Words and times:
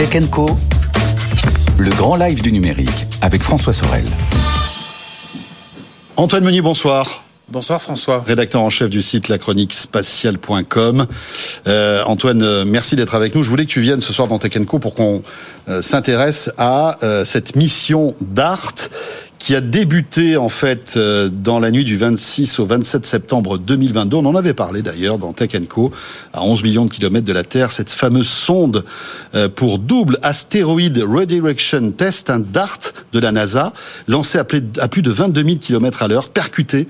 Tech 0.00 0.30
Co, 0.30 0.46
le 1.76 1.90
grand 1.90 2.16
live 2.16 2.40
du 2.40 2.52
numérique 2.52 2.88
avec 3.20 3.42
François 3.42 3.74
Sorel. 3.74 4.06
Antoine 6.16 6.42
Meunier, 6.42 6.62
bonsoir. 6.62 7.22
Bonsoir 7.50 7.82
François. 7.82 8.24
Rédacteur 8.26 8.62
en 8.62 8.70
chef 8.70 8.88
du 8.88 9.02
site 9.02 9.28
lachroniquespatiale.com. 9.28 11.06
Euh, 11.66 12.02
Antoine, 12.06 12.42
euh, 12.42 12.64
merci 12.64 12.96
d'être 12.96 13.14
avec 13.14 13.34
nous. 13.34 13.42
Je 13.42 13.50
voulais 13.50 13.66
que 13.66 13.70
tu 13.70 13.82
viennes 13.82 14.00
ce 14.00 14.12
soir 14.12 14.26
dans 14.26 14.38
Tech 14.38 14.52
Co 14.66 14.78
pour 14.78 14.94
qu'on 14.94 15.22
euh, 15.68 15.82
s'intéresse 15.82 16.50
à 16.56 16.96
euh, 17.02 17.24
cette 17.24 17.56
mission 17.56 18.14
d'Art 18.20 18.74
qui 19.40 19.56
a 19.56 19.62
débuté 19.62 20.36
en 20.36 20.50
fait 20.50 20.94
euh, 20.96 21.30
dans 21.32 21.58
la 21.58 21.70
nuit 21.70 21.82
du 21.82 21.96
26 21.96 22.60
au 22.60 22.66
27 22.66 23.06
septembre 23.06 23.56
2022. 23.56 24.18
On 24.18 24.26
en 24.26 24.36
avait 24.36 24.52
parlé 24.52 24.82
d'ailleurs 24.82 25.18
dans 25.18 25.32
Tech 25.32 25.50
Co, 25.66 25.90
à 26.34 26.44
11 26.44 26.62
millions 26.62 26.84
de 26.84 26.90
kilomètres 26.90 27.26
de 27.26 27.32
la 27.32 27.42
Terre, 27.42 27.72
cette 27.72 27.90
fameuse 27.90 28.28
sonde 28.28 28.84
euh, 29.34 29.48
pour 29.48 29.78
double 29.78 30.18
astéroïde 30.22 31.02
redirection 31.02 31.90
test, 31.90 32.28
un 32.28 32.38
DART 32.38 32.78
de 33.14 33.18
la 33.18 33.32
NASA, 33.32 33.72
lancé 34.06 34.38
à 34.38 34.44
plus 34.44 34.60
de 35.02 35.10
22 35.10 35.42
000 35.42 35.56
kilomètres 35.56 36.02
à 36.02 36.08
l'heure, 36.08 36.28
percuté 36.28 36.86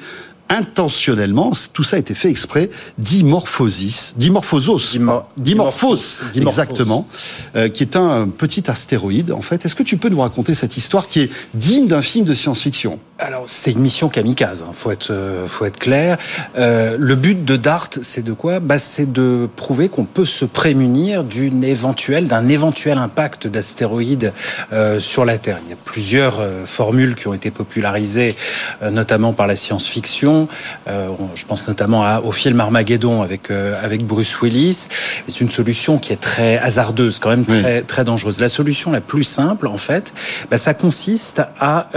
intentionnellement, 0.50 1.52
tout 1.72 1.84
ça 1.84 1.96
a 1.96 1.98
été 1.98 2.14
fait 2.14 2.28
exprès, 2.28 2.70
dimorphosis, 2.98 4.14
dimorphosos, 4.16 4.98
dimorphos, 5.36 6.22
exactement, 6.34 7.08
euh, 7.56 7.68
qui 7.68 7.84
est 7.84 7.96
un 7.96 8.28
petit 8.28 8.70
astéroïde 8.70 9.32
en 9.32 9.42
fait. 9.42 9.64
Est-ce 9.64 9.74
que 9.74 9.84
tu 9.84 9.96
peux 9.96 10.08
nous 10.08 10.20
raconter 10.20 10.54
cette 10.54 10.76
histoire 10.76 11.08
qui 11.08 11.20
est 11.20 11.30
digne 11.54 11.86
d'un 11.86 12.02
film 12.02 12.24
de 12.24 12.34
science-fiction? 12.34 12.98
Alors 13.20 13.44
c'est 13.46 13.72
une 13.72 13.80
mission 13.80 14.08
kamikaze, 14.08 14.62
hein, 14.62 14.72
faut 14.74 14.90
être 14.90 15.10
euh, 15.10 15.46
faut 15.46 15.64
être 15.64 15.78
clair. 15.78 16.18
Euh, 16.58 16.96
le 16.98 17.14
but 17.14 17.44
de 17.44 17.56
Dart, 17.56 17.88
c'est 18.02 18.24
de 18.24 18.32
quoi? 18.32 18.60
Bah, 18.60 18.78
c'est 18.78 19.10
de 19.10 19.48
prouver 19.56 19.88
qu'on 19.88 20.04
peut 20.04 20.24
se 20.24 20.44
prémunir 20.44 21.24
d'une 21.24 21.62
éventuelle 21.62 22.28
d'un 22.28 22.48
éventuel 22.48 22.98
impact 22.98 23.46
d'astéroïdes 23.46 24.32
euh, 24.72 24.98
sur 24.98 25.24
la 25.24 25.38
Terre. 25.38 25.58
Il 25.66 25.70
y 25.70 25.72
a 25.72 25.77
plusieurs 25.84 26.40
euh, 26.40 26.64
formules 26.66 27.14
qui 27.14 27.28
ont 27.28 27.34
été 27.34 27.50
popularisées, 27.50 28.34
euh, 28.82 28.90
notamment 28.90 29.32
par 29.32 29.46
la 29.46 29.56
science-fiction. 29.56 30.48
je 30.86 31.44
pense 31.46 31.66
notamment 31.66 32.05
à, 32.05 32.20
au 32.20 32.32
film 32.32 32.60
Armageddon 32.60 33.22
avec 33.22 33.50
avec 33.50 34.05
Bruce 34.05 34.40
Willis. 34.40 34.88
C'est 35.28 35.40
une 35.40 35.50
solution 35.50 35.98
qui 35.98 36.12
est 36.12 36.20
très 36.20 36.58
hasardeuse, 36.58 37.18
quand 37.18 37.30
même 37.30 37.44
très 37.44 37.78
oui. 37.78 37.84
très 37.86 38.05
dangereuse. 38.05 38.40
La 38.40 38.48
solution 38.48 38.92
la 38.92 39.00
plus 39.00 39.24
simple, 39.24 39.66
en 39.66 39.78
fait, 39.78 40.12
bah, 40.50 40.58
ça 40.58 40.74
consiste 40.74 41.42
à 41.58 41.88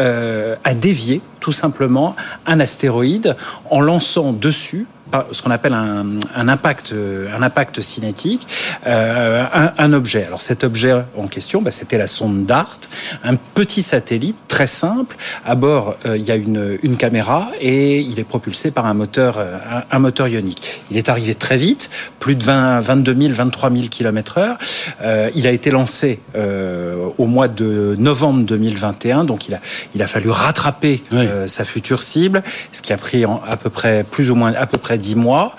à 0.64 0.74
dévier 0.74 1.13
tout 1.40 1.52
simplement 1.52 2.16
un 2.46 2.60
astéroïde 2.60 3.36
en 3.70 3.82
lançant 3.82 4.34
dessus 4.34 4.88
ce 5.32 5.42
qu'on 5.42 5.52
appelle 5.52 5.74
un, 5.74 6.06
un, 6.36 6.48
impact, 6.48 6.94
un 6.94 7.42
impact 7.42 7.82
cinétique, 7.82 8.48
euh, 8.88 9.44
un, 9.54 9.74
un, 9.78 9.94
objet. 9.94 10.26
Alors 10.26 10.42
cet 10.42 10.64
objet 10.64 10.94
en 11.18 11.28
question, 11.28 11.62
bah, 11.62 11.72
c'était 11.72 11.98
la 11.98 12.08
sonde 12.08 12.46
DART, 12.46 12.80
un 13.24 13.36
petit 13.36 13.82
satellite 13.82 14.38
très 14.48 14.68
simple. 14.68 15.16
À 15.46 15.56
bord, 15.56 15.96
euh, 16.06 16.18
il 16.18 16.24
y 16.24 16.32
a 16.32 16.36
une, 16.36 16.78
une, 16.84 16.98
caméra 16.98 17.50
et 17.60 18.00
il 18.00 18.20
est 18.20 18.24
propulsé 18.24 18.72
par 18.72 18.86
un 18.86 18.94
moteur, 18.94 19.36
euh, 19.38 19.58
un, 19.92 20.00
moteur 20.00 20.28
ionique. 20.28 20.62
Il 20.92 20.98
est 20.98 21.10
arrivé 21.10 21.36
très 21.36 21.58
vite, 21.58 21.90
plus 22.20 22.36
de 22.36 22.44
20, 22.44 22.82
22 22.82 23.14
000, 23.14 23.34
23 23.34 23.72
000 23.72 23.84
km 23.90 24.38
heure. 24.38 24.58
Euh, 25.02 25.30
il 25.36 25.48
a 25.48 25.52
été 25.52 25.72
lancé 25.72 26.20
euh, 26.36 27.10
au 27.18 27.26
mois 27.26 27.48
de 27.48 27.96
novembre 27.98 28.44
2021, 28.46 29.26
donc 29.26 29.48
il 29.48 29.56
a, 29.56 29.60
il 29.96 30.02
a 30.02 30.08
fallu 30.08 30.30
rattraper 30.30 31.04
oui. 31.12 31.28
sa 31.48 31.66
future 31.66 32.04
cible, 32.04 32.44
ce 32.72 32.82
qui 32.82 32.94
a 32.94 32.98
pris 32.98 33.26
en, 33.26 33.42
à 33.48 33.58
peu 33.58 33.70
près 33.70 34.04
plus 34.04 34.32
ou 34.32 34.36
moins 34.36 34.54
à 34.54 34.66
peu 34.66 34.78
près 34.78 34.98
10 35.04 35.16
mois. 35.16 35.56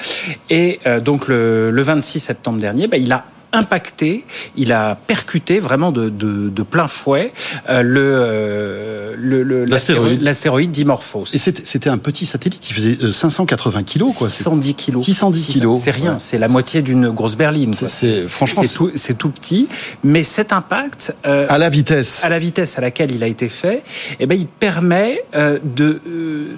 Et 0.50 0.80
euh, 0.86 1.00
donc 1.00 1.28
le, 1.28 1.70
le, 1.70 1.82
26 1.82 2.18
septembre 2.18 2.58
dernier, 2.58 2.88
bah, 2.88 2.96
il 2.96 3.12
a 3.12 3.24
impacté, 3.54 4.24
il 4.56 4.72
a 4.72 4.96
percuté 5.06 5.60
vraiment 5.60 5.92
de, 5.92 6.08
de, 6.08 6.48
de 6.48 6.62
plein 6.62 6.88
fouet 6.88 7.32
euh, 7.68 7.82
le, 7.82 8.00
euh, 8.00 9.14
le 9.16 9.64
l'astéroïde 9.64 10.70
Dimorphos. 10.70 11.24
Et 11.32 11.38
c'était 11.38 11.90
un 11.90 11.98
petit 11.98 12.26
satellite 12.26 12.60
qui 12.60 12.72
faisait 12.72 13.12
580 13.12 13.82
kilos, 13.82 14.16
quoi. 14.16 14.28
610 14.28 14.74
kilos. 14.74 15.04
610 15.04 15.46
kilos. 15.46 15.78
C'est 15.80 15.90
rien, 15.90 16.12
ouais. 16.12 16.18
c'est 16.18 16.38
la 16.38 16.48
moitié 16.48 16.82
d'une 16.82 17.10
grosse 17.10 17.36
berline. 17.36 17.74
C'est 17.74 18.26
franchement 18.28 18.62
c'est 18.94 19.14
tout, 19.14 19.28
tout, 19.28 19.30
petit, 19.30 19.68
mais 20.02 20.24
cet 20.24 20.52
impact 20.52 21.14
euh, 21.26 21.46
à 21.48 21.58
la 21.58 21.70
vitesse, 21.70 22.24
à 22.24 22.28
la 22.28 22.38
vitesse 22.38 22.78
à 22.78 22.80
laquelle 22.80 23.10
il 23.12 23.22
a 23.22 23.26
été 23.26 23.48
fait, 23.48 23.82
eh 24.18 24.26
ben 24.26 24.38
il 24.38 24.46
permet 24.46 25.24
euh, 25.34 25.58
de 25.62 26.00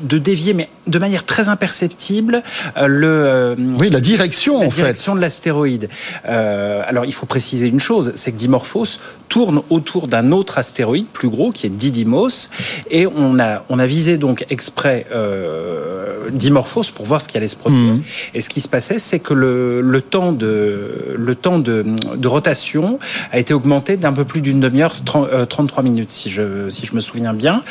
de 0.02 0.18
dévier, 0.18 0.54
mais 0.54 0.68
de 0.86 0.98
manière 0.98 1.24
très 1.24 1.48
imperceptible, 1.48 2.42
le 2.80 3.54
oui 3.80 3.90
la 3.90 4.00
direction 4.00 4.60
la 4.60 4.66
en 4.66 4.68
direction 4.70 5.12
fait 5.12 5.16
de 5.16 5.22
l'astéroïde. 5.22 5.88
Euh, 6.28 6.82
alors 6.86 7.04
il 7.04 7.12
faut 7.12 7.26
préciser 7.26 7.66
une 7.66 7.80
chose, 7.80 8.12
c'est 8.14 8.32
que 8.32 8.36
Dimorphos 8.36 8.98
tourne 9.28 9.62
autour 9.70 10.09
d'un 10.09 10.32
autre 10.32 10.59
astéroïde 10.59 11.06
plus 11.06 11.28
gros 11.28 11.50
qui 11.53 11.66
est 11.66 11.70
Didymos, 11.70 12.50
et 12.91 13.06
on 13.06 13.38
a 13.38 13.64
on 13.69 13.78
a 13.78 13.87
visé 13.87 14.19
donc 14.19 14.44
exprès 14.50 15.06
euh, 15.12 16.31
Dimorphos 16.31 16.92
pour 16.94 17.06
voir 17.06 17.20
ce 17.20 17.28
qui 17.28 17.37
allait 17.37 17.48
se 17.48 17.56
produire. 17.56 17.94
Mmh. 17.94 18.03
Et 18.34 18.41
ce 18.41 18.48
qui 18.48 18.60
se 18.60 18.69
passait, 18.69 18.98
c'est 18.98 19.20
que 19.20 19.34
le, 19.34 19.81
le, 19.81 20.00
temps 20.00 20.32
de 20.32 21.14
le 21.16 21.34
temps 21.34 21.59
de, 21.59 21.84
de 22.16 22.28
rotation 22.28 22.98
a 23.32 23.38
été 23.38 23.54
augmenté 23.54 23.97
d'un 23.97 24.12
peu 24.12 24.25
plus 24.25 24.41
d'une 24.41 24.60
demi-heure, 24.60 24.97
33 25.04 25.82
minutes 25.82 26.10
si 26.10 26.31
je 26.31 26.69
si 26.70 26.87
je 26.87 26.94
me 26.94 27.00
souviens 27.00 27.34
bien, 27.34 27.62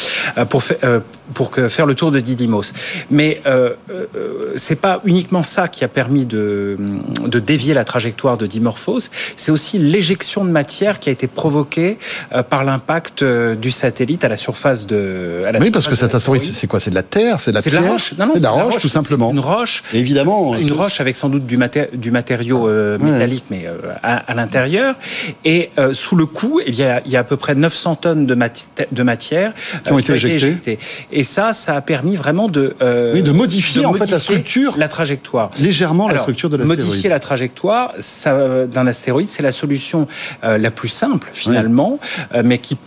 pour 0.50 0.64
faire 0.64 1.02
pour 1.34 1.52
que, 1.52 1.70
faire 1.70 1.86
le 1.86 1.96
tour 1.96 2.12
de 2.12 2.20
Didymos. 2.20 2.74
Mais 3.10 3.42
euh, 3.46 3.74
euh, 3.90 4.54
c'est 4.56 4.80
pas 4.80 5.02
uniquement 5.06 5.44
ça 5.44 5.68
qui 5.68 5.84
a 5.84 5.88
permis 5.88 6.26
de, 6.26 6.78
de 7.26 7.40
dévier 7.40 7.74
la 7.74 7.84
trajectoire 7.84 8.38
de 8.38 8.46
Dimorphos, 8.46 9.10
c'est 9.38 9.52
aussi 9.52 9.80
l'éjection 9.80 10.46
de 10.46 10.52
matière 10.52 11.00
qui 11.00 11.10
a 11.10 11.12
été 11.12 11.28
provoquée 11.46 12.00
euh, 12.34 12.42
par 12.42 12.64
l'impact 12.64 13.22
euh, 13.22 13.54
du 13.54 13.70
satellite 13.70 14.24
à 14.24 14.30
la 14.30 14.36
surface 14.36 14.88
de. 14.88 15.44
À 15.48 15.52
la 15.52 15.60
oui, 15.60 15.70
parce 15.70 15.88
que 15.88 15.96
cet 15.96 16.16
astéroïde, 16.16 16.42
c'est 16.42 16.66
quoi? 16.66 16.80
C'est 16.80 16.90
de 16.90 16.96
la 16.96 17.04
terre, 17.04 17.40
c'est 17.40 17.52
de 17.52 17.56
la 17.56 17.62
pierre, 17.62 17.82
de 17.82 17.86
la 17.86 17.92
roche. 17.92 18.14
Non, 18.18 18.26
non, 18.26 18.32
c'est 18.34 18.40
de 18.40 18.44
la 18.44 18.50
roche, 18.50 18.74
roche, 18.74 18.82
tout 18.82 18.90
simplement. 18.90 19.30
Une 19.30 19.40
roche. 19.40 19.84
Et 19.94 20.00
évidemment, 20.00 20.56
une 20.56 20.74
roche 20.74 21.00
avec 21.02 21.16
sans 21.16 21.30
doute 21.30 21.46
du, 21.46 21.58
maté 21.58 21.90
du 21.94 22.10
matériau 22.10 22.68
euh, 22.68 22.98
métallique, 22.98 23.44
ouais. 23.52 23.68
mais 23.70 23.90
à, 24.02 24.16
à 24.16 24.34
l'intérieur. 24.34 24.96
Et 25.44 25.70
sous 25.92 26.16
le 26.16 26.26
coup, 26.26 26.60
eh 26.66 26.72
bien, 26.72 27.02
il 27.06 27.12
y 27.12 27.16
a 27.16 27.20
à 27.20 27.24
peu 27.24 27.38
près 27.38 27.54
900 27.54 27.96
tonnes 27.98 28.26
de, 28.26 28.34
mati 28.34 28.66
de 28.92 29.04
matière 29.04 29.54
qui 29.86 29.92
ont, 29.92 30.00
été, 30.00 30.14
éjectées. 30.14 30.36
éjectées. 30.36 30.80
Et 31.12 31.24
ça, 31.24 31.54
ça 31.54 31.76
a 31.76 31.82
permis 31.82 32.16
vraiment 32.16 32.48
de, 32.48 32.76
oui, 33.14 33.22
de 33.22 33.32
modifier, 33.32 33.82
de 33.82 33.86
en 33.86 33.92
modifier 33.92 34.08
fait 34.08 34.14
la 34.14 34.20
structure, 34.20 34.78
la 34.78 34.88
trajectoire, 34.88 35.52
légèrement 35.60 36.06
Alors, 36.06 36.16
la 36.16 36.22
structure 36.24 36.50
de 36.50 36.58
l'astéroïde. 36.58 36.88
Modifier 36.88 37.10
la 37.10 37.20
trajectoire 37.20 37.94
d'un 38.26 38.88
astéroïde, 38.88 39.30
c'est 39.30 39.44
la 39.44 39.52
solution 39.52 40.08
la 40.42 40.72
plus 40.72 40.90
simple 40.90 41.30
finalement, 41.36 42.00
euh, 42.34 42.42
mais 42.46 42.58
qui 42.58 42.78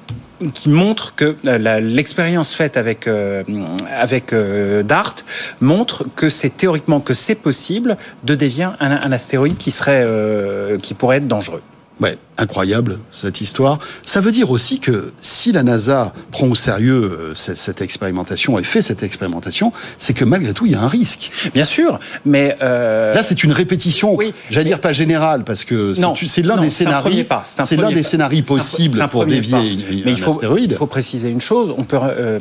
qui 0.55 0.69
montre 0.69 1.17
que 1.17 1.35
euh, 1.47 1.81
l'expérience 1.81 2.55
faite 2.55 2.77
avec 2.77 3.09
euh, 3.09 3.43
avec 3.91 4.33
euh, 4.33 4.85
Dart 4.85 5.17
montre 5.61 6.07
que 6.15 6.29
c'est 6.29 6.51
théoriquement 6.51 7.01
que 7.01 7.15
c'est 7.15 7.35
possible 7.35 7.97
de 8.23 8.37
dévier 8.37 8.65
un, 8.65 8.77
un 8.81 9.13
astéroïde 9.13 9.57
qui 9.57 9.73
serait 9.73 10.05
euh, 10.05 10.79
qui 10.79 10.95
pourrait 10.95 11.17
être 11.17 11.27
dangereux. 11.27 11.63
Ouais, 12.01 12.17
incroyable 12.38 12.99
cette 13.12 13.40
histoire. 13.40 13.79
Ça 14.02 14.20
veut 14.20 14.31
dire 14.31 14.50
aussi 14.50 14.81
que 14.81 15.12
si 15.20 15.52
la 15.52 15.62
NASA 15.62 16.12
prend 16.31 16.46
au 16.46 16.55
sérieux 16.55 17.02
euh, 17.02 17.35
cette, 17.35 17.56
cette, 17.56 17.82
expérimentation 17.82 18.58
et 18.58 18.64
fait 18.64 18.82
cette 18.82 19.02
expérimentation, 19.02 19.73
c'est 19.99 20.14
que 20.14 20.25
malgré 20.25 20.52
tout 20.52 20.67
il 20.67 20.73
y 20.73 20.75
a 20.75 20.81
un 20.81 20.88
risque. 20.88 21.31
Bien 21.55 21.64
sûr, 21.64 22.00
mais 22.25 22.56
euh... 22.62 23.14
là 23.14 23.23
c'est 23.23 23.44
une 23.44 23.52
répétition. 23.52 24.14
Oui, 24.17 24.32
j'allais 24.50 24.67
dire 24.67 24.81
pas 24.81 24.93
générale 24.93 25.44
parce 25.44 25.64
que 25.64 25.94
c'est 25.94 26.43
l'un 26.43 26.56
des 26.56 26.70
scénarios. 26.70 27.25
C'est 27.44 27.76
l'un 27.76 27.90
des 27.90 28.02
scénarios 28.02 28.43
possibles 28.43 29.06
pour 29.11 29.26
dévier 29.26 29.73
une, 29.73 29.81
une, 29.81 30.05
mais 30.05 30.12
il 30.12 30.19
faut, 30.19 30.32
astéroïde. 30.32 30.73
Il 30.73 30.76
faut 30.76 30.87
préciser 30.87 31.29
une 31.29 31.41
chose. 31.41 31.75
On 31.76 31.84
peut, 31.84 31.99
euh, 32.02 32.38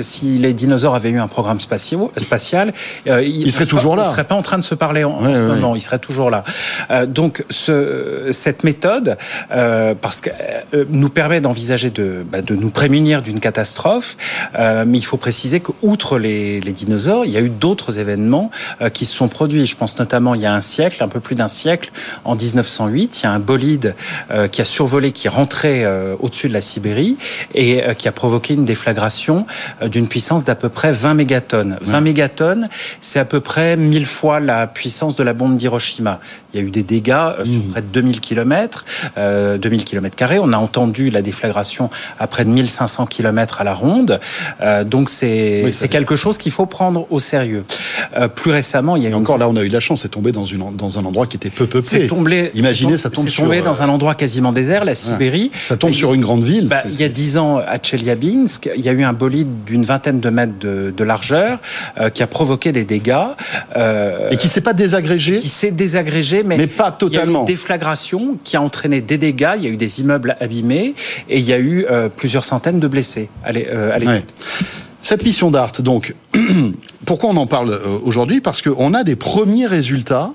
si 0.00 0.38
les 0.38 0.54
dinosaures 0.54 0.94
avaient 0.94 1.10
eu 1.10 1.20
un 1.20 1.28
programme 1.28 1.60
spatial, 1.60 1.84
spatial 2.16 2.72
euh, 3.06 3.22
ils, 3.22 3.42
il 3.42 3.52
seraient 3.52 3.66
toujours 3.66 3.96
là. 3.96 4.04
Ils 4.06 4.10
seraient 4.10 4.24
pas 4.24 4.34
en 4.34 4.42
train 4.42 4.58
de 4.58 4.64
se 4.64 4.74
parler 4.74 5.04
en, 5.04 5.20
ouais, 5.22 5.30
en 5.30 5.34
ce 5.34 5.38
ouais. 5.40 5.46
moment. 5.46 5.76
Ils 5.76 5.80
seraient 5.80 5.98
toujours 5.98 6.30
là. 6.30 6.44
Euh, 6.90 7.06
donc 7.06 7.44
ce, 7.50 8.28
cette 8.30 8.64
méthode 8.64 9.16
méthode 9.50 9.98
parce 10.00 10.20
que 10.20 10.30
nous 10.88 11.08
permet 11.08 11.40
d'envisager 11.40 11.90
de, 11.90 12.24
bah, 12.30 12.42
de 12.42 12.54
nous 12.54 12.70
prémunir 12.70 13.22
d'une 13.22 13.40
catastrophe. 13.40 14.16
mais 14.58 14.98
il 14.98 15.04
faut 15.04 15.16
préciser 15.16 15.60
qu'outre 15.60 16.18
les, 16.18 16.60
les 16.60 16.72
dinosaures, 16.72 17.24
il 17.24 17.32
y 17.32 17.36
a 17.36 17.40
eu 17.40 17.48
d'autres 17.48 17.98
événements 17.98 18.50
qui 18.92 19.04
se 19.06 19.14
sont 19.14 19.28
produits. 19.28 19.66
Je 19.66 19.76
pense 19.76 19.98
notamment 19.98 20.34
il 20.34 20.40
y 20.40 20.46
a 20.46 20.54
un 20.54 20.60
siècle, 20.60 21.02
un 21.02 21.08
peu 21.08 21.20
plus 21.20 21.34
d'un 21.34 21.48
siècle, 21.48 21.90
en 22.24 22.36
1908, 22.36 23.20
il 23.20 23.24
y 23.24 23.26
a 23.26 23.32
un 23.32 23.38
bolide 23.38 23.94
qui 24.50 24.60
a 24.60 24.64
survolé, 24.64 25.12
qui 25.12 25.26
est 25.26 25.30
rentré 25.30 25.86
au-dessus 26.20 26.48
de 26.48 26.54
la 26.54 26.60
Sibérie 26.60 27.16
et 27.54 27.82
qui 27.98 28.08
a 28.08 28.12
provoqué 28.12 28.54
une 28.54 28.64
déflagration 28.64 29.46
d'une 29.82 30.08
puissance 30.08 30.44
d'à 30.44 30.54
peu 30.54 30.68
près 30.68 30.92
20 30.92 31.14
mégatonnes. 31.14 31.78
20 31.80 32.00
mégatonnes, 32.00 32.68
c'est 33.00 33.18
à 33.18 33.24
peu 33.24 33.40
près 33.40 33.76
1000 33.76 34.06
fois 34.06 34.40
la 34.40 34.66
puissance 34.66 35.16
de 35.16 35.22
la 35.22 35.32
bombe 35.32 35.56
d'Hiroshima. 35.56 36.20
Il 36.54 36.60
y 36.60 36.62
a 36.62 36.66
eu 36.66 36.70
des 36.70 36.84
dégâts 36.84 37.10
euh, 37.12 37.44
sur 37.44 37.58
mmh. 37.58 37.70
près 37.72 37.82
de 37.82 37.86
2000 37.88 38.20
km, 38.20 38.84
euh, 39.18 39.58
2000 39.58 39.84
km 39.84 40.14
carrés. 40.14 40.38
On 40.38 40.52
a 40.52 40.56
entendu 40.56 41.10
la 41.10 41.20
déflagration 41.20 41.90
à 42.20 42.28
près 42.28 42.44
de 42.44 42.50
1500 42.50 43.06
km 43.06 43.60
à 43.60 43.64
la 43.64 43.74
ronde. 43.74 44.20
Euh, 44.60 44.84
donc 44.84 45.08
c'est 45.08 45.70
c'est 45.72 45.88
quelque 45.88 46.14
chose 46.14 46.38
qu'il 46.38 46.52
faut 46.52 46.66
prendre 46.66 47.06
au 47.10 47.18
sérieux. 47.18 47.64
Euh, 48.16 48.28
plus 48.28 48.52
récemment, 48.52 48.96
il 48.96 49.02
y 49.02 49.06
a 49.06 49.10
Et 49.10 49.14
encore 49.14 49.38
là, 49.38 49.48
on 49.48 49.56
a 49.56 49.64
eu 49.64 49.68
de 49.68 49.72
la 49.72 49.80
chance, 49.80 50.02
c'est 50.02 50.08
tombé 50.08 50.30
dans 50.30 50.44
une 50.44 50.64
dans 50.76 50.98
un 50.98 51.04
endroit 51.04 51.26
qui 51.26 51.36
était 51.36 51.50
peu 51.50 51.66
peuplé. 51.66 51.82
C'est 51.82 52.06
tombé. 52.06 52.52
Imaginez, 52.54 52.98
ça 52.98 53.10
tombe 53.10 53.28
sur. 53.28 53.44
tombé 53.44 53.60
dans 53.60 53.82
un 53.82 53.88
endroit 53.88 54.14
quasiment 54.14 54.52
désert, 54.52 54.84
la 54.84 54.94
Sibérie. 54.94 55.50
Ça 55.64 55.76
tombe 55.76 55.92
sur 55.92 56.14
une 56.14 56.20
grande 56.20 56.44
ville. 56.44 56.68
Bah, 56.68 56.82
il 56.88 57.00
y 57.00 57.04
a 57.04 57.08
dix 57.08 57.36
ans 57.36 57.58
à 57.58 57.78
Tcheliabinsk, 57.78 58.70
il 58.76 58.84
y 58.84 58.88
a 58.88 58.92
eu 58.92 59.02
un 59.02 59.12
bolide 59.12 59.64
d'une 59.66 59.82
vingtaine 59.82 60.20
de 60.20 60.30
mètres 60.30 60.58
de, 60.60 60.94
de 60.96 61.04
largeur 61.04 61.58
qui 62.12 62.22
a 62.22 62.26
provoqué 62.26 62.70
des 62.70 62.84
dégâts. 62.84 63.14
Et 64.30 64.36
qui 64.36 64.48
s'est 64.48 64.60
pas 64.60 64.72
désagrégé 64.72 65.40
Qui 65.40 65.48
s'est 65.48 65.72
désagrégé, 65.72 66.43
mais, 66.44 66.56
mais 66.56 66.66
pas 66.66 66.92
totalement. 66.92 67.10
Il 67.10 67.16
y 67.16 67.36
a 67.36 67.38
eu 67.38 67.40
une 67.40 67.46
déflagration 67.46 68.38
qui 68.44 68.56
a 68.56 68.62
entraîné 68.62 69.00
des 69.00 69.18
dégâts. 69.18 69.54
Il 69.56 69.64
y 69.64 69.66
a 69.66 69.70
eu 69.70 69.76
des 69.76 70.00
immeubles 70.00 70.36
abîmés 70.40 70.94
et 71.28 71.38
il 71.38 71.44
y 71.44 71.52
a 71.52 71.58
eu 71.58 71.86
euh, 71.90 72.08
plusieurs 72.08 72.44
centaines 72.44 72.80
de 72.80 72.88
blessés. 72.88 73.28
Allez, 73.44 73.66
euh, 73.68 73.94
allez. 73.94 74.06
Cette 75.00 75.24
mission 75.24 75.50
d'Art, 75.50 75.72
donc, 75.80 76.14
pourquoi 77.04 77.30
on 77.30 77.36
en 77.36 77.46
parle 77.46 77.78
aujourd'hui? 78.04 78.40
Parce 78.40 78.62
qu'on 78.62 78.94
a 78.94 79.04
des 79.04 79.16
premiers 79.16 79.66
résultats 79.66 80.30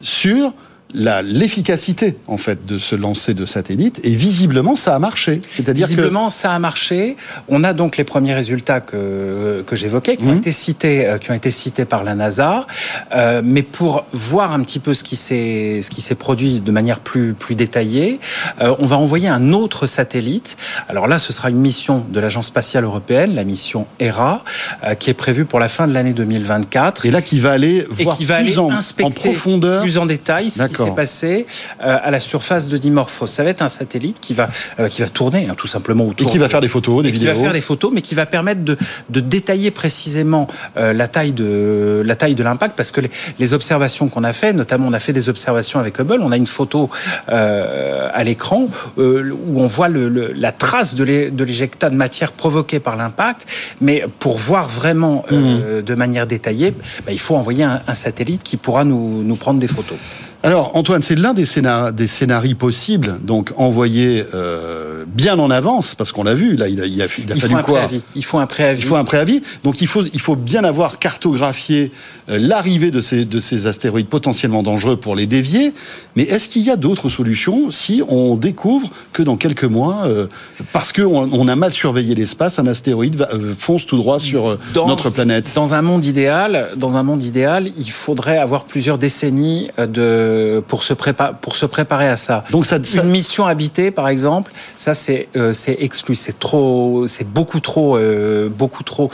sur 0.00 0.54
l'efficacité 0.94 2.16
en 2.26 2.38
fait 2.38 2.66
de 2.66 2.78
ce 2.78 2.96
lancer 2.96 3.34
de 3.34 3.46
satellite 3.46 4.00
et 4.04 4.14
visiblement 4.14 4.76
ça 4.76 4.94
a 4.94 4.98
marché. 4.98 5.40
C'est-à-dire 5.54 5.86
visiblement 5.86 6.30
ça 6.30 6.52
a 6.52 6.58
marché. 6.58 7.16
On 7.48 7.64
a 7.64 7.72
donc 7.72 7.96
les 7.96 8.04
premiers 8.04 8.34
résultats 8.34 8.80
que 8.80 9.64
que 9.66 9.76
j'évoquais 9.76 10.16
qui 10.16 10.24
ont 10.24 10.34
mmh. 10.34 10.38
été 10.38 10.52
cités 10.52 11.06
euh, 11.06 11.18
qui 11.18 11.30
ont 11.30 11.34
été 11.34 11.50
cités 11.50 11.84
par 11.84 12.04
la 12.04 12.14
NASA. 12.14 12.66
Euh, 13.14 13.42
mais 13.44 13.62
pour 13.62 14.04
voir 14.12 14.52
un 14.52 14.60
petit 14.60 14.78
peu 14.78 14.94
ce 14.94 15.04
qui 15.04 15.16
s'est 15.16 15.80
ce 15.82 15.90
qui 15.90 16.00
s'est 16.00 16.14
produit 16.14 16.60
de 16.60 16.70
manière 16.70 17.00
plus 17.00 17.34
plus 17.34 17.54
détaillée, 17.54 18.20
euh, 18.60 18.74
on 18.78 18.86
va 18.86 18.96
envoyer 18.96 19.28
un 19.28 19.52
autre 19.52 19.86
satellite. 19.86 20.56
Alors 20.88 21.06
là, 21.06 21.18
ce 21.18 21.32
sera 21.32 21.50
une 21.50 21.58
mission 21.58 22.04
de 22.08 22.20
l'agence 22.20 22.46
spatiale 22.46 22.84
européenne, 22.84 23.34
la 23.34 23.44
mission 23.44 23.86
ERA, 23.98 24.44
euh, 24.84 24.94
qui 24.94 25.10
est 25.10 25.14
prévue 25.14 25.44
pour 25.44 25.58
la 25.58 25.68
fin 25.68 25.86
de 25.86 25.92
l'année 25.92 26.12
2024. 26.12 27.06
Et 27.06 27.10
là, 27.10 27.22
qui 27.22 27.40
va 27.40 27.52
aller 27.52 27.86
voir 27.90 28.16
qui 28.16 28.24
va 28.24 28.36
plus 28.36 28.58
aller 28.58 28.58
en, 28.58 28.70
en, 28.70 29.10
profondeur, 29.10 29.82
plus 29.82 29.98
en 29.98 30.06
détail 30.06 30.50
s'est 30.84 30.94
passé 30.94 31.46
euh, 31.82 31.98
à 32.02 32.10
la 32.10 32.20
surface 32.20 32.68
de 32.68 32.76
Dimorphos. 32.76 33.26
Ça 33.26 33.44
va 33.44 33.50
être 33.50 33.62
un 33.62 33.68
satellite 33.68 34.20
qui 34.20 34.34
va 34.34 34.48
euh, 34.78 34.88
qui 34.88 35.02
va 35.02 35.08
tourner 35.08 35.46
hein, 35.48 35.54
tout 35.56 35.66
simplement 35.66 36.06
autour. 36.06 36.26
Et 36.26 36.30
qui 36.30 36.38
va 36.38 36.48
faire 36.48 36.60
des 36.60 36.68
photos, 36.68 37.02
des 37.02 37.10
vidéos. 37.10 37.32
Qui 37.32 37.36
va 37.36 37.44
faire 37.44 37.52
des 37.52 37.60
photos, 37.60 37.90
mais 37.92 38.02
qui 38.02 38.14
va 38.14 38.26
permettre 38.26 38.62
de, 38.62 38.76
de 39.08 39.20
détailler 39.20 39.70
précisément 39.70 40.48
euh, 40.76 40.92
la 40.92 41.08
taille 41.08 41.32
de 41.32 42.02
la 42.04 42.16
taille 42.16 42.34
de 42.34 42.42
l'impact, 42.42 42.74
parce 42.76 42.92
que 42.92 43.00
les, 43.00 43.10
les 43.38 43.54
observations 43.54 44.08
qu'on 44.08 44.24
a 44.24 44.32
fait, 44.32 44.52
notamment 44.52 44.86
on 44.88 44.92
a 44.92 45.00
fait 45.00 45.12
des 45.12 45.28
observations 45.28 45.78
avec 45.80 45.98
Hubble, 45.98 46.20
on 46.22 46.32
a 46.32 46.36
une 46.36 46.46
photo 46.46 46.90
à 47.28 48.24
l'écran 48.24 48.68
où 48.96 49.60
on 49.62 49.66
voit 49.66 49.88
le, 49.88 50.08
la 50.32 50.52
trace 50.52 50.94
de 50.94 51.04
l'éjecta 51.04 51.90
de 51.90 51.96
matière 51.96 52.32
provoquée 52.32 52.80
par 52.80 52.96
l'impact, 52.96 53.46
mais 53.80 54.04
pour 54.18 54.38
voir 54.38 54.68
vraiment 54.68 55.24
mmh. 55.30 55.82
de 55.82 55.94
manière 55.94 56.26
détaillée, 56.26 56.74
bah, 57.04 57.12
il 57.12 57.20
faut 57.20 57.36
envoyer 57.36 57.64
un, 57.64 57.82
un 57.86 57.94
satellite 57.94 58.42
qui 58.42 58.56
pourra 58.56 58.84
nous, 58.84 59.22
nous 59.22 59.36
prendre 59.36 59.60
des 59.60 59.68
photos. 59.68 59.98
Alors 60.42 60.74
Antoine, 60.74 61.02
c'est 61.02 61.16
l'un 61.16 61.34
des, 61.34 61.44
des 61.92 62.06
scénarios 62.06 62.56
possibles, 62.56 63.18
donc 63.22 63.52
envoyé 63.56 64.24
euh, 64.32 65.04
bien 65.06 65.38
en 65.38 65.50
avance, 65.50 65.94
parce 65.94 66.12
qu'on 66.12 66.22
l'a 66.22 66.34
vu, 66.34 66.56
là 66.56 66.68
il 66.68 66.80
a, 66.80 66.86
il 66.86 67.02
a, 67.02 67.06
il 67.18 67.32
a 67.32 67.34
il 67.34 67.40
fallu 67.42 67.62
quoi 67.62 67.88
Il 68.14 68.24
faut 68.24 68.38
un 68.38 68.46
préavis. 68.46 68.80
Il 68.80 68.86
faut 68.86 68.96
un 68.96 69.04
préavis. 69.04 69.42
Donc 69.64 69.82
il 69.82 69.86
faut, 69.86 70.02
il 70.02 70.20
faut 70.20 70.36
bien 70.36 70.64
avoir 70.64 70.98
cartographié 70.98 71.92
euh, 72.30 72.38
l'arrivée 72.38 72.90
de 72.90 73.00
ces, 73.00 73.26
de 73.26 73.38
ces 73.38 73.66
astéroïdes 73.66 74.08
potentiellement 74.08 74.62
dangereux 74.62 74.96
pour 74.96 75.14
les 75.14 75.26
dévier. 75.26 75.74
Mais 76.16 76.22
est-ce 76.22 76.48
qu'il 76.48 76.62
y 76.62 76.70
a 76.70 76.76
d'autres 76.76 77.10
solutions 77.10 77.70
si 77.70 78.02
on 78.08 78.36
découvre 78.36 78.90
que 79.12 79.22
dans 79.22 79.36
quelques 79.36 79.64
mois, 79.64 80.04
euh, 80.06 80.26
parce 80.72 80.92
qu'on 80.92 81.28
on 81.32 81.48
a 81.48 81.56
mal 81.56 81.72
surveillé 81.72 82.14
l'espace, 82.14 82.58
un 82.58 82.66
astéroïde 82.66 83.16
va, 83.16 83.28
euh, 83.34 83.54
fonce 83.58 83.84
tout 83.84 83.98
droit 83.98 84.18
sur 84.18 84.58
dans, 84.72 84.86
notre 84.86 85.10
planète? 85.10 85.52
Dans 85.54 85.74
un 85.74 85.82
monde 85.82 86.06
idéal, 86.06 86.70
dans 86.76 86.96
un 86.96 87.02
monde 87.02 87.24
idéal, 87.24 87.70
il 87.76 87.90
faudrait 87.90 88.38
avoir 88.38 88.64
plusieurs 88.64 88.96
décennies 88.96 89.68
de 89.76 90.29
euh, 90.30 90.60
pour 90.60 90.82
se 90.82 90.94
préparer 90.94 91.32
pour 91.40 91.56
se 91.56 91.66
préparer 91.66 92.08
à 92.08 92.16
ça. 92.16 92.44
Donc 92.50 92.66
ça, 92.66 92.78
une 92.94 93.10
mission 93.10 93.46
habitée 93.46 93.90
par 93.90 94.08
exemple, 94.08 94.52
ça 94.78 94.94
c'est 94.94 95.28
euh, 95.36 95.52
c'est 95.52 95.76
exclu, 95.80 96.14
c'est 96.14 96.38
trop 96.38 97.04
c'est 97.06 97.28
beaucoup 97.28 97.60
trop 97.60 97.96
euh, 97.96 98.48
beaucoup 98.48 98.82
trop 98.82 99.10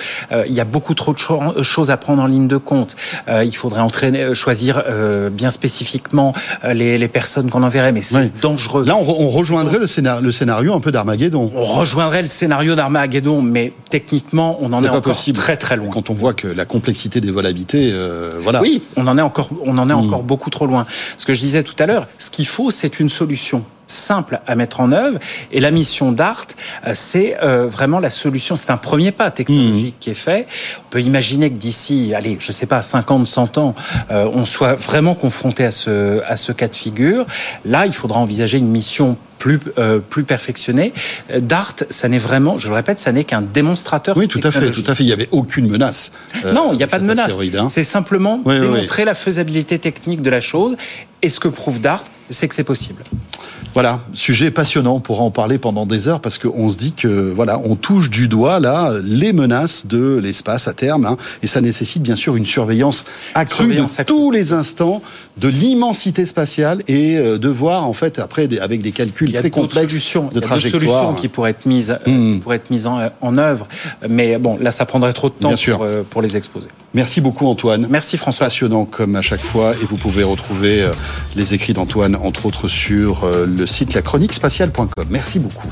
il 0.46 0.52
y 0.52 0.60
a 0.60 0.64
beaucoup 0.64 0.94
trop 0.94 1.14
de 1.14 1.62
choses 1.62 1.90
à 1.90 1.96
prendre 1.96 2.22
en 2.22 2.26
ligne 2.26 2.48
de 2.48 2.56
compte. 2.56 2.96
il 3.28 3.56
faudrait 3.56 3.80
entraîner 3.80 4.34
choisir 4.34 4.82
bien 5.30 5.50
spécifiquement 5.50 6.34
les, 6.64 6.98
les 6.98 7.08
personnes 7.08 7.50
qu'on 7.50 7.62
enverrait 7.62 7.92
mais 7.92 8.02
c'est 8.02 8.40
dangereux. 8.40 8.84
Là 8.84 8.96
on, 8.96 9.02
on 9.02 9.28
rejoindrait 9.28 9.78
le 9.78 9.86
scénario, 9.86 10.22
le 10.22 10.32
scénario 10.32 10.74
un 10.74 10.80
peu 10.80 10.92
d'Armageddon. 10.92 11.50
On 11.54 11.64
rejoindrait 11.64 12.22
le 12.22 12.28
scénario 12.28 12.74
d'Armageddon 12.74 13.42
mais 13.42 13.72
techniquement 13.90 14.58
on 14.60 14.72
en 14.72 14.84
est, 14.84 14.88
encore 14.88 15.02
possible. 15.02 15.38
très 15.38 15.56
très 15.56 15.76
loin. 15.76 15.88
Quand 15.90 16.10
on 16.10 16.14
voit 16.14 16.34
que 16.34 16.48
la 16.48 16.64
complexité 16.64 17.20
des 17.20 17.30
vols 17.30 17.46
habités 17.46 17.94
voilà. 18.42 18.60
Oui, 18.60 18.82
on 18.96 19.06
en 19.06 19.16
est 19.18 19.22
encore 19.22 19.48
on 19.64 19.78
en 19.78 19.88
est 19.88 19.94
hmm. 19.94 19.98
encore 19.98 20.22
beaucoup 20.22 20.50
trop 20.50 20.66
loin. 20.66 20.86
Ce 21.16 21.24
que 21.26 21.34
je 21.34 21.40
disais 21.40 21.62
tout 21.62 21.76
à 21.78 21.86
l'heure, 21.86 22.06
ce 22.18 22.30
qu'il 22.30 22.46
faut, 22.46 22.70
c'est 22.70 23.00
une 23.00 23.08
solution 23.08 23.64
simple 23.86 24.40
à 24.46 24.54
mettre 24.56 24.80
en 24.80 24.92
œuvre. 24.92 25.18
Et 25.52 25.60
la 25.60 25.70
mission 25.70 26.12
DART, 26.12 26.46
euh, 26.86 26.92
c'est 26.94 27.36
euh, 27.42 27.66
vraiment 27.66 27.98
la 27.98 28.10
solution. 28.10 28.56
C'est 28.56 28.70
un 28.70 28.76
premier 28.76 29.12
pas 29.12 29.30
technologique 29.30 29.96
mmh. 29.96 30.00
qui 30.00 30.10
est 30.10 30.14
fait. 30.14 30.46
On 30.86 30.90
peut 30.90 31.00
imaginer 31.00 31.50
que 31.50 31.56
d'ici, 31.56 32.12
allez, 32.14 32.36
je 32.40 32.52
sais 32.52 32.66
pas, 32.66 32.82
50, 32.82 33.26
100 33.26 33.58
ans, 33.58 33.74
euh, 34.10 34.28
on 34.32 34.44
soit 34.44 34.74
vraiment 34.74 35.14
confronté 35.14 35.64
à 35.64 35.70
ce, 35.70 36.22
à 36.26 36.36
ce 36.36 36.52
cas 36.52 36.68
de 36.68 36.76
figure. 36.76 37.26
Là, 37.64 37.86
il 37.86 37.92
faudra 37.92 38.20
envisager 38.20 38.58
une 38.58 38.68
mission 38.68 39.16
plus 39.46 39.60
euh, 39.78 40.00
plus 40.00 40.24
perfectionnée. 40.24 40.92
Dart, 41.38 41.76
ça 41.88 42.08
n'est 42.08 42.18
vraiment, 42.18 42.58
je 42.58 42.68
le 42.68 42.74
répète, 42.74 42.98
ça 42.98 43.12
n'est 43.12 43.22
qu'un 43.22 43.42
démonstrateur. 43.42 44.16
Oui, 44.16 44.26
tout 44.26 44.40
à 44.42 44.50
fait, 44.50 44.72
tout 44.72 44.84
à 44.86 44.94
fait. 44.94 45.04
Il 45.04 45.06
n'y 45.06 45.12
avait 45.12 45.28
aucune 45.30 45.68
menace. 45.68 46.10
non, 46.44 46.72
il 46.72 46.78
n'y 46.78 46.82
a 46.82 46.88
pas 46.88 46.98
de 46.98 47.04
menace. 47.04 47.38
Hein. 47.56 47.68
C'est 47.68 47.84
simplement 47.84 48.38
démontrer 48.38 49.04
la 49.04 49.14
faisabilité 49.14 49.78
technique 49.78 50.20
de 50.20 50.30
la 50.30 50.40
chose. 50.40 50.76
Et 51.22 51.28
ce 51.28 51.38
que 51.38 51.48
prouve 51.48 51.80
Dart, 51.80 52.04
c'est 52.28 52.48
que 52.48 52.54
c'est 52.54 52.64
possible. 52.64 53.04
Voilà, 53.76 54.00
sujet 54.14 54.50
passionnant, 54.50 54.94
on 54.94 55.00
pourra 55.00 55.22
en 55.22 55.30
parler 55.30 55.58
pendant 55.58 55.84
des 55.84 56.08
heures 56.08 56.20
parce 56.20 56.38
qu'on 56.38 56.70
se 56.70 56.78
dit 56.78 56.94
que 56.94 57.08
voilà, 57.08 57.60
on 57.62 57.76
touche 57.76 58.08
du 58.08 58.26
doigt 58.26 58.58
là 58.58 58.90
les 59.04 59.34
menaces 59.34 59.86
de 59.86 60.16
l'espace 60.16 60.66
à 60.66 60.72
terme, 60.72 61.04
hein, 61.04 61.18
et 61.42 61.46
ça 61.46 61.60
nécessite 61.60 62.02
bien 62.02 62.16
sûr 62.16 62.36
une 62.36 62.46
surveillance 62.46 63.04
accrue 63.34 63.74
de 63.74 64.04
tous 64.04 64.30
les 64.30 64.54
instants 64.54 65.02
de 65.36 65.48
l'immensité 65.48 66.24
spatiale 66.24 66.80
et 66.88 67.18
euh, 67.18 67.36
de 67.36 67.50
voir 67.50 67.84
en 67.84 67.92
fait 67.92 68.18
après 68.18 68.48
avec 68.60 68.80
des 68.80 68.92
calculs 68.92 69.30
très 69.30 69.50
complexes 69.50 69.92
solutions, 69.92 70.30
de 70.32 70.40
il 70.40 70.50
y 70.50 70.54
a 70.54 70.70
solutions 70.70 71.12
qui 71.12 71.28
pourraient 71.28 71.50
être 71.50 71.66
mises 71.66 71.98
euh, 72.08 72.10
hmm. 72.10 72.40
pourraient 72.40 72.56
être 72.56 72.70
mises 72.70 72.86
en, 72.86 73.10
en, 73.20 73.36
œuvre, 73.36 73.68
mais 74.08 74.38
bon 74.38 74.56
là 74.58 74.70
ça 74.70 74.86
prendrait 74.86 75.12
trop 75.12 75.28
de 75.28 75.34
temps 75.34 75.54
pour, 75.54 75.82
euh, 75.82 76.02
pour, 76.08 76.22
les 76.22 76.34
exposer. 76.34 76.68
Merci 76.96 77.20
beaucoup 77.20 77.46
Antoine. 77.46 77.86
Merci 77.90 78.16
François. 78.16 78.46
Passionnant 78.46 78.86
comme 78.86 79.16
à 79.16 79.22
chaque 79.22 79.42
fois 79.42 79.74
et 79.74 79.84
vous 79.84 79.96
pouvez 79.96 80.22
retrouver 80.22 80.88
les 81.36 81.52
écrits 81.52 81.74
d'Antoine 81.74 82.16
entre 82.16 82.46
autres 82.46 82.68
sur 82.68 83.28
le 83.46 83.66
site 83.66 83.92
lachroniquespatiale.com. 83.92 84.88
Merci 85.10 85.38
beaucoup. 85.38 85.68